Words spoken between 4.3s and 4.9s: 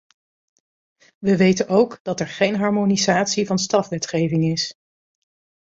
is.